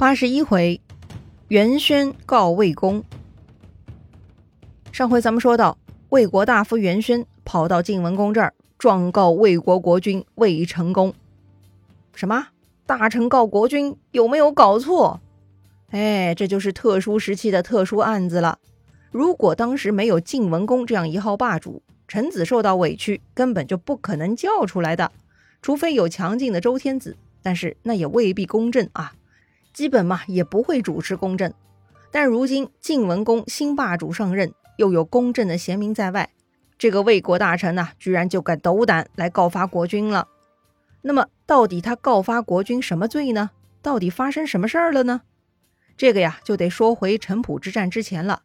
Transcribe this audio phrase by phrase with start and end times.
[0.00, 0.80] 八十一回，
[1.48, 3.04] 元宣告魏公。
[4.90, 5.76] 上回咱们说到，
[6.08, 11.12] 魏国大夫元宣跑到晋文公这儿状告魏国国君魏成功。
[12.14, 12.46] 什么？
[12.86, 13.94] 大臣告国君？
[14.12, 15.20] 有没有搞错？
[15.90, 18.58] 哎，这就是特殊时期的特殊案子了。
[19.10, 25.12] 如果当时没有晋文公这样一号霸主，臣子受到委屈根本就不可能叫出来的，
[25.60, 29.12] 除非有强劲的周天子，但是那也未必公正啊。
[29.72, 31.52] 基本嘛也不会主持公正，
[32.10, 36.30] 但如今晋文公新霸主上任，又有公正的贤明在外，
[36.76, 40.28] 这个魏国大臣呐，居然就敢斗胆来告发国君了。
[41.02, 43.50] 那么，到底他告发国君什么罪呢？
[43.80, 45.22] 到底发生什么事儿了呢？
[45.96, 48.42] 这个呀，就得说回陈濮之战之前了。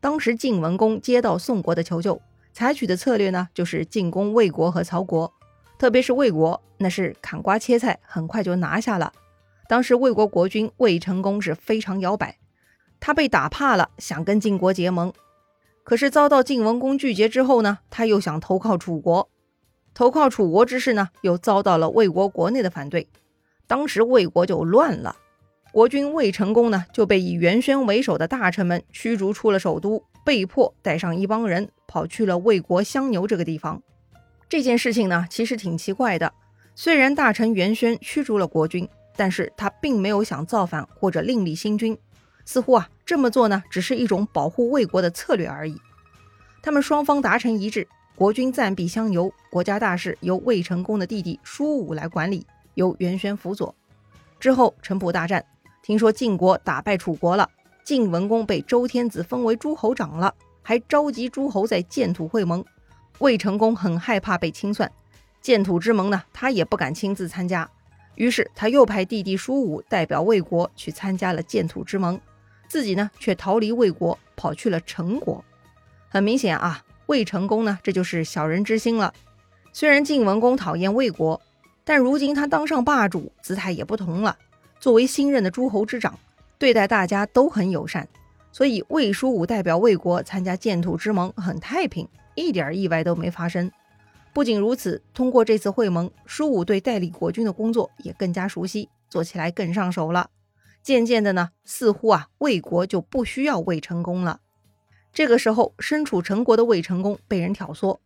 [0.00, 5.30] 当时晋文公接到宋国的求救，采取的策略呢，就是进攻魏国和曹国，
[5.78, 9.12] 特别是魏国，那是砍瓜切菜，很快就拿下了。
[9.70, 12.38] 当时魏国国君魏成功是非常摇摆，
[12.98, 15.12] 他被打怕了，想跟晋国结盟，
[15.84, 19.30] 可是遭到晋文公拒绝之后呢，他又想投靠楚国，
[19.94, 23.06] 投靠楚国之事呢，又遭到了魏国国内的反对，
[23.68, 25.14] 当时魏国就乱了，
[25.70, 33.80] 国君魏成功呢就被以元宣为首的大臣们驱逐出了首都，被迫带上一帮人跑去了魏国襄牛这个地方。
[34.48, 36.32] 这件事情呢，其实挺奇怪的，
[36.74, 38.88] 虽然大臣元宣驱逐了国君。
[39.20, 41.98] 但是他并没有想造反或者另立新君，
[42.46, 45.78] 似乎啊这么做呢，只是一种保护魏国的策略而已。
[46.62, 53.74] 他们双方达成一致，国君暂避相由，国家大事由魏成功的弟弟舒武来管理，由元宣辅佐。
[54.38, 55.44] 之后陈濮大战，
[55.82, 57.46] 听说晋国打败楚国了，
[57.84, 62.64] 晋文公被周天子封为诸侯长了，还召集诸侯在建土会盟。
[63.18, 64.90] 魏成功很害怕被清算，
[65.42, 67.70] 建土之盟呢，他也不敢亲自参加。
[68.14, 72.20] 于是他又派弟弟舒武代表魏国去参加了建土之盟，
[72.68, 75.44] 自己呢却逃离魏国，跑去了陈国。
[76.08, 79.14] 很明显啊，魏成功呢这就是小人之心了。
[79.72, 81.40] 虽然晋文公讨厌魏国，
[81.84, 84.36] 但如今他当上霸主，姿态也不同了。
[84.80, 86.18] 作为新任的诸侯之长，
[86.58, 88.08] 对待大家都很友善，
[88.50, 93.70] 所以魏舒武代表魏国参加建土之盟很太平，一点意外都没发生。
[94.32, 100.30] 不仅如此，通过这次会盟，舒武对代理国君的工作也更加熟悉，做起来更上手了。
[100.82, 104.40] 渐渐的呢，似乎啊，魏国就不需要魏成功了。
[105.12, 107.98] 这个时候，身处陈国的魏成功被人挑唆，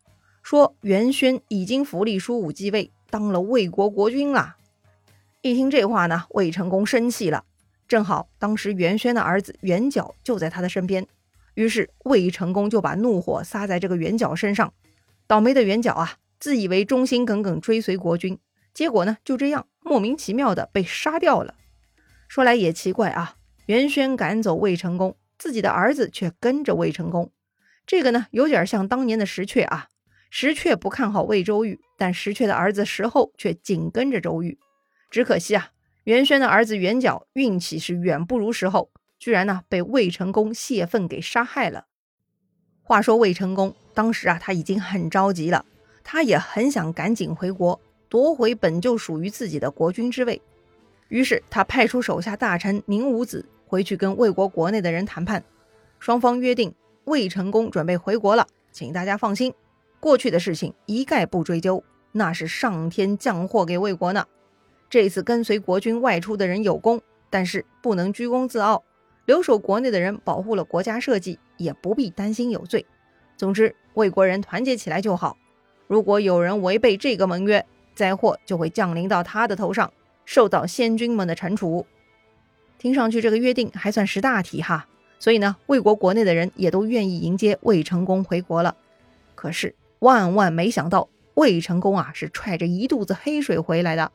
[0.42, 4.56] 说元轩已经扶立舒武继位，当了魏国国君了。
[5.42, 7.44] 一听这话呢，魏成功生气了。
[7.86, 11.06] 正好当时元轩的儿子元角就在他的身边，
[11.52, 14.72] 于是魏成功就把怒火撒在这个元角身上。
[15.26, 18.38] 倒霉的元角啊，自以为忠心耿耿追随国君，
[18.72, 21.54] 结果呢就这样莫名其妙的被杀掉了。
[22.28, 23.36] 说来也奇怪啊，
[23.66, 27.32] 元宣赶走魏成功，自己的儿子却跟着魏成功，
[27.86, 29.88] 这个呢有点像当年的石阙啊。
[30.30, 34.58] 石阙不看好魏周瑜，但石阙的儿子石厚却紧跟着周瑜。
[35.08, 35.70] 只可惜啊，
[36.04, 41.86] 元宣的儿子元角运气是远不如石厚，居然呢被魏成功泄愤给杀害了。
[42.84, 43.74] 话说魏成功。
[43.92, 45.64] 当时啊，他已经很着急了，
[46.02, 50.40] 他也很想赶紧回国夺回本就属于自己的国君之位。
[51.08, 55.42] 于是他派出手下大臣宁武子回去跟魏国国内的人谈判，
[55.98, 56.74] 双方约定
[57.04, 59.54] 魏成功准备回国了，请大家放心，
[60.00, 64.26] 过去的事情一概不追究，那是上天降祸给魏国呢。
[64.90, 68.82] 这次跟随国君外出的人有功，但是不能居功自傲，
[69.26, 72.84] 留守国内的人保护了国家社稷，也不必担心有罪。
[73.36, 75.36] 总之，魏国人团结起来就好。
[75.86, 77.64] 如果有人违背这个盟约，
[77.94, 79.92] 灾祸就会降临到他的头上，
[80.24, 81.86] 受到先君们的惩处。
[82.78, 84.86] 听上去这个约定还算识大体哈，
[85.18, 88.76] 所以呢，魏国国内的人也都愿意迎接魏成功回国了。
[89.34, 94.12] 可是万万没想到，魏成功啊是揣着一肚子黑水回来的。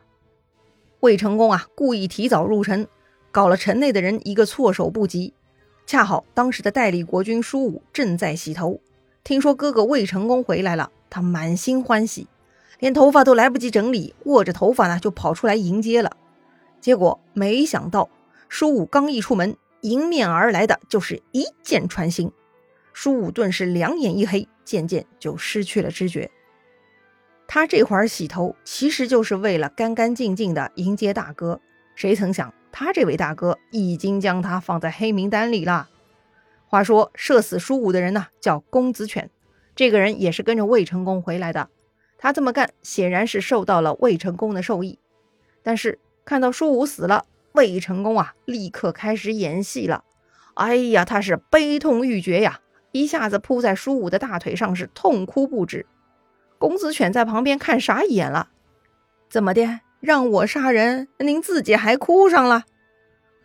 [0.99, 2.85] 魏成功啊故意提早入城，
[3.31, 5.33] 搞了城内的人一个措手不及。
[5.85, 8.79] 恰好当时的代理国君舒武正在洗头。
[9.23, 12.27] 听说哥哥魏成功回来了，他满心欢喜，
[12.79, 16.15] 连头发都来不及整理，握着头发呢就跑出来迎接了。
[16.79, 18.09] 结果没想到，
[18.47, 22.31] 舒武刚一出门，迎面而来的就是一箭穿心。
[22.93, 26.29] 舒武顿时两眼一黑，渐渐就失去了知觉。
[27.47, 31.59] 他这会儿洗头，其实就是为了干干净净的迎接大哥。
[31.95, 35.89] 谁曾想，他这位大哥已经将他放在黑名单里了。
[36.67, 39.29] 话说射死舒武的人呢，叫公子犬，
[39.75, 41.69] 这个人也是跟着魏成功回来的。
[42.17, 44.99] 他这么干，显然是受到了魏成功的授意。
[45.63, 50.03] 但是看到舒武死了，魏成功啊，立刻开始演戏了。
[50.53, 52.59] 哎呀，他是悲痛欲绝呀，
[52.91, 55.85] 一下子扑在舒武的大腿上，是痛哭不止。
[56.57, 58.49] 公子犬在旁边看傻眼了，
[59.29, 59.79] 怎么的？
[59.99, 62.63] 让我杀人，您自己还哭上了？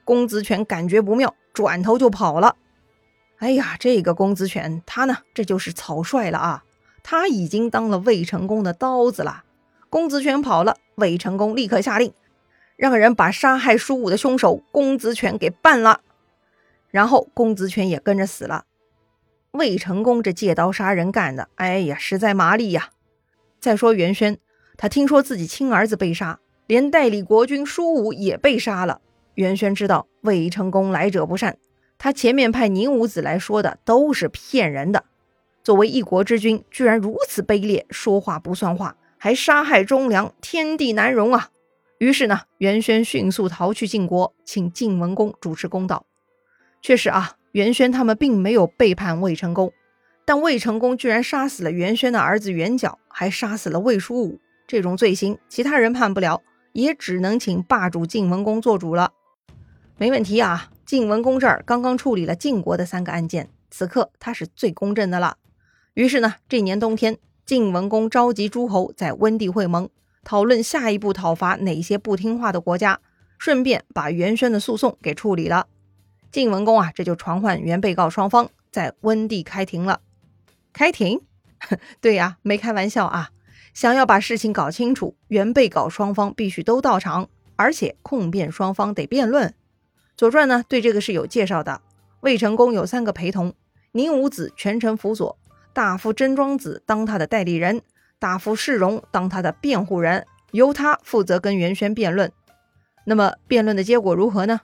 [0.05, 2.57] 公子犬感觉不妙，转头就跑了。
[3.39, 6.65] 哎呀，这个公子犬，他呢，这就是草率了啊！
[7.03, 9.45] 他已经当了魏成功的刀子了。
[9.91, 12.13] 公子犬跑了，魏成功立刻下令，
[12.77, 16.01] 让人把杀害舒武的凶手公子犬给办了。
[16.91, 18.65] 然后公子犬也跟着死了。
[19.51, 22.91] 魏成功这借刀杀人干的，哎呀，实在麻利呀！
[23.61, 24.39] 再说袁轩，
[24.77, 29.01] 他听说自己亲儿子被杀，连代理国君舒武也被杀了。
[29.35, 31.57] 袁轩知道魏成功来者不善，
[31.99, 35.05] 他前面派宁武子来说的都是骗人的。
[35.63, 41.49] 作为一国之君，居然如此卑劣，说话不算话，还杀害忠良，天地难容啊！
[41.99, 46.05] 于是呢，袁轩迅速逃去晋国，请晋文公主持公道。
[46.83, 49.73] 确实啊，袁轩他们并没有背叛魏成功。
[50.27, 56.43] 但魏成功居然杀死了袁轩的儿子袁角，还杀死了魏叔武，这种罪行，其他人判不了，
[56.75, 59.13] 也只能请霸主晋文公做主了。
[59.97, 65.39] 没问题啊，晋文公这儿刚刚处理了晋国的三个案件，此刻他是最公正的了。
[65.95, 67.17] 于是呢，这年冬天，
[67.47, 69.89] 晋文公召集诸侯在温地会盟，
[70.25, 73.01] 讨论下一步讨伐哪些不听话的国家，
[73.39, 75.69] 顺便把袁轩的诉讼给处理了。
[76.33, 80.01] 晋文公啊，这就传唤原被告双方在温地开庭了。
[80.73, 81.21] 开庭？
[82.03, 83.31] 对呀，没开玩笑啊！
[83.75, 89.49] 想要把事情搞清楚，原被告双方必须都到场，而且控辩双方得辩论。
[90.17, 91.83] 《左传》呢对这个是有介绍的。
[92.21, 93.53] 魏成功有三个陪同，
[93.93, 95.37] 宁武子全程辅佐，
[95.73, 97.83] 大夫甄庄子当他的代理人，
[98.21, 102.31] 大夫世荣当他的辩护人，由他负责跟袁轩辩论。
[103.07, 104.61] 那么辩论的结果如何呢？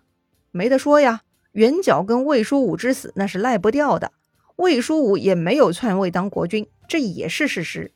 [0.53, 1.23] 没得说呀，
[1.53, 4.13] 袁角跟魏叔武之死那是赖不掉的。
[4.57, 7.93] 魏叔武也没有篡位当国君，这也是事实。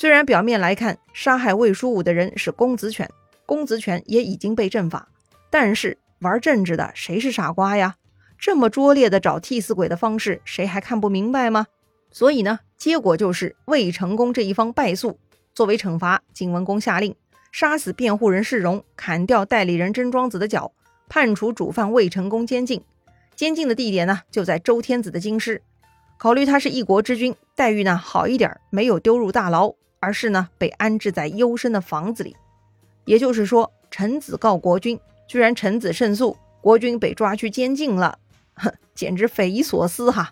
[0.00, 3.10] 虽然表面来看，杀害魏叔武的人是公子犬，
[3.44, 5.08] 公子犬也已经被正法，
[5.50, 7.96] 但是玩政治的谁是傻瓜呀？
[8.38, 11.66] 这么拙劣的找替死鬼的方式，谁还看不明白吗？
[12.12, 15.18] 所以呢，结果就是魏成功这一方败诉。
[15.52, 17.12] 作为惩罚，晋文公下令
[17.50, 20.70] 杀死辩护人世荣，砍掉代理人甄庄子的脚，
[21.08, 22.80] 判处主犯魏成功监禁。
[23.34, 25.60] 监禁的地点呢，就在周天子的京师。
[26.16, 32.36] 考虑他是一国之君，待遇呢好一点，没有丢入大牢，而是呢被安置在幽深的房子里。
[33.04, 38.18] 也就是说，臣子告国君，居然臣子胜诉，国君被抓去监禁了，
[38.54, 40.30] 哼，简直匪夷所思哈！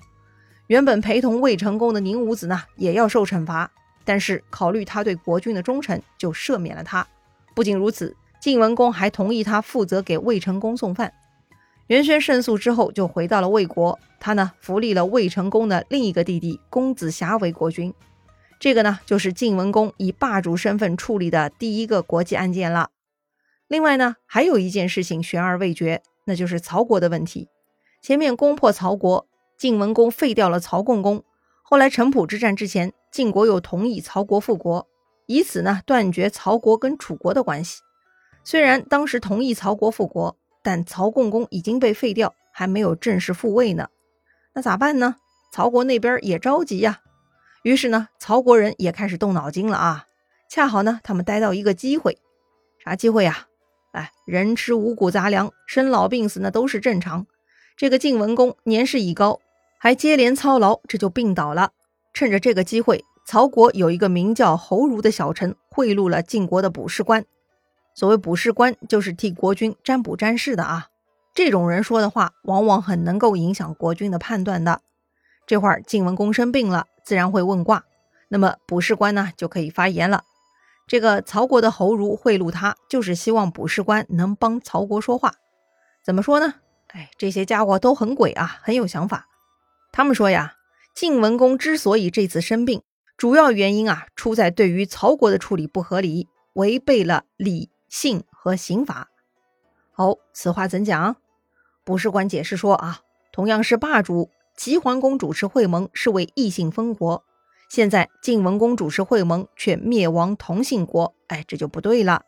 [0.66, 3.70] 原本陪同魏成功的宁武子呢，也要受惩罚，
[4.04, 7.06] 但是考虑他对国君的忠诚，就赦免了他。
[7.54, 11.12] 不仅如此，晋文公还同意他负责给魏成功送饭。
[11.86, 13.98] 袁轩胜诉之后，就回到了魏国。
[14.19, 17.94] 他呢，扶立了魏成功的另一个弟弟公子瑕为国君。
[18.58, 22.91] 这个呢，就是晋文公以霸主身份处理的第一个国际案件了。
[23.69, 27.49] 另外呢，还有一件事情悬而未决，那就是曹国的问题。
[28.03, 29.26] 前面攻破曹国，
[29.58, 31.25] 晋文公废掉了曹共公。
[31.62, 34.87] 后来城濮之战之前，晋国又同意曹国复国，
[35.26, 37.81] 以此呢断绝曹国跟楚国的关系。
[38.44, 40.37] 虽然当时同意曹国复国。
[40.62, 43.86] 但曹共公已经被废掉，还没有正式复位呢，
[44.53, 45.15] 那咋办呢？
[45.53, 47.03] 曹国那边也着急呀。
[47.67, 50.06] 于是呢，曹国人也开始动脑筋了啊。
[50.49, 52.17] 恰好呢，他们逮到一个机会，
[52.79, 53.49] 啥机会呀？
[53.91, 57.27] 哎，人吃五谷杂粮，生老病死那都是正常。
[57.77, 59.41] 这个晋文公年事已高，
[59.81, 61.73] 还接连操劳，这就病倒了。
[62.15, 67.25] 趁着这个机会，曹国有一个名叫侯儒的小臣贿赂了晋国的卜士官。
[67.96, 70.87] 所谓卜士官，就是替国君占卜占事的啊。
[71.35, 74.82] 这种人说的话，往往很能够影响国君的判断的。
[75.49, 77.84] 这会儿晋文公生病了，自然会问卦，
[78.29, 80.25] 那么卜士官呢就可以发言了。
[80.86, 85.32] 这个曹国的侯儒贿赂他，就是希望卜士官能帮曹国说话。
[86.05, 86.56] 怎么说呢？
[86.89, 89.27] 哎，这些家伙都很鬼啊，很有想法。
[89.91, 90.56] 他们说呀，
[90.94, 92.82] 晋文公之所以这次生病，
[93.17, 97.70] 主要原因啊，出在对于曹国的处理不合理，违背了礼。
[97.89, 99.08] 性和刑法，
[99.93, 101.17] 好，此话怎讲？
[101.84, 103.01] 卜士官解释说啊，
[103.32, 107.25] 同样是霸主，齐桓公主持会盟是为异姓封国，
[107.69, 112.22] 现在晋文公主持会盟却灭亡同姓国，哎，这就不对了。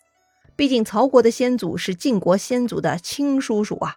[0.54, 3.94] 毕竟曹国的先祖是晋国先祖的亲叔叔啊，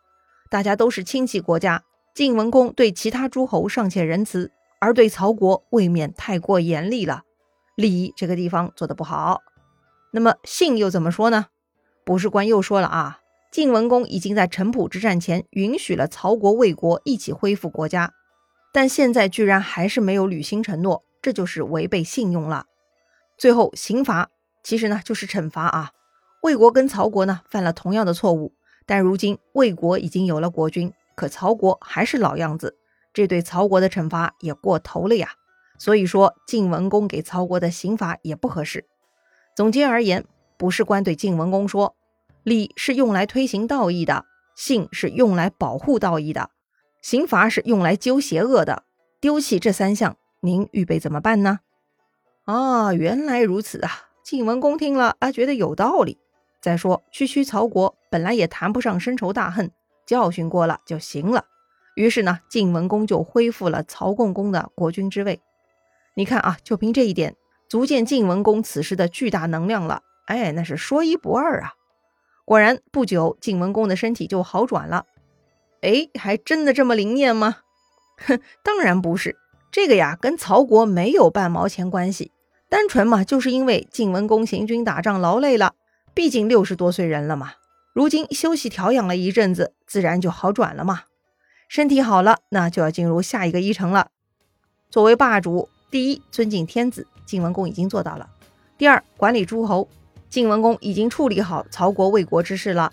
[0.50, 1.84] 大家都是亲戚国家。
[2.14, 7.24] 晋文公对其他诸侯尚且仁慈，而对曹国未免太过严厉了，
[7.76, 9.40] 礼这个地方做的不好。
[10.12, 11.48] 那么姓又怎么说呢？
[12.04, 13.20] 卜士官又说了啊，
[13.52, 18.14] 晋文公已经在城濮之战前允许了曹国、魏国一起恢复国家，
[18.72, 22.66] 但现在居然还是没有履行承诺，这就是违背信用了。
[23.38, 24.30] 最后刑罚
[24.64, 25.92] 其实呢就是惩罚啊。
[26.42, 28.54] 魏国跟曹国呢犯了同样的错误，
[28.86, 32.78] 但如今魏国已经有了国君，可曹国还是老样子，
[33.14, 35.32] 这对曹国的惩罚也过头了呀。
[35.78, 38.86] 所以说晋文公给曹国的刑罚也不合适。
[39.56, 40.26] 总结而言，
[40.58, 41.96] 不是官对晋文公说。
[42.44, 44.26] 礼是用来推行道义的，
[44.56, 46.50] 信是用来保护道义的，
[47.02, 48.84] 刑罚是用来揪邪恶的。
[49.20, 51.60] 丢弃这三项，您预备怎么办呢？
[52.46, 53.90] 啊，原来如此啊！
[54.24, 56.18] 晋文公听了啊，觉得有道理。
[56.62, 59.72] 再说，区区曹国本来也谈不上深仇大恨，
[60.06, 61.46] 教训过了就行了。
[61.96, 65.42] 于是呢，晋文公就恢复了曹共公的国君之位。
[66.16, 67.36] 你看啊，就凭这一点，
[67.68, 70.02] 足见晋文公此时的巨大能量了。
[70.26, 71.74] 哎，那是说一不二啊！
[72.46, 75.06] 果然，不久晋文公的身体就好转了。
[75.82, 77.58] 哎，还真的这么灵验吗？
[78.26, 79.36] 哼，当然不是。
[79.72, 82.32] 这个呀，跟曹国没有半毛钱关系，
[82.70, 85.74] 单纯嘛，就是因为晋文公行军打仗劳累了，
[86.14, 87.54] 毕竟六十多岁人了嘛，
[87.94, 91.04] 如今休息调养了一阵子，自然就好转了嘛。
[91.68, 94.10] 身体好了，那就要进入下一个议程了。
[94.90, 98.28] 作为霸主，第一，尊敬天子，晋文公已经做到了；
[98.78, 99.88] 第二，管理诸侯。
[100.30, 102.92] 晋文公已经处理好曹国、魏国之事了。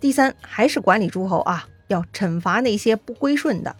[0.00, 3.76] 第三，还是管理诸侯啊，要惩罚那些不归顺的。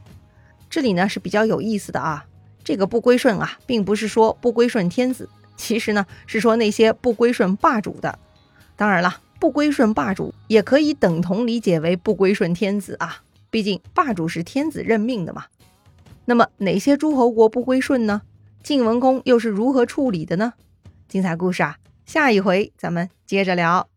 [0.69, 2.27] 这里呢是比较有意思的啊，
[2.63, 8.19] 这个不归顺啊，并不是说不归顺天子，其实呢是说那些不归顺霸主的。
[8.77, 15.47] 当然了，不归顺霸主也可以等同理解为不归顺天子啊，毕竟霸主是天子任命的嘛。
[16.25, 18.23] 那么哪些诸侯国不归顺呢？
[18.63, 20.53] 晋文公又是如何处理的呢？
[21.09, 21.77] 精彩故事啊！
[22.07, 23.90] 下一回咱们接着聊。